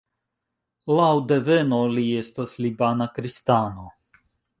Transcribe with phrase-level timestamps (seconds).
[0.99, 3.87] Laŭ deveno li estas libana kristano.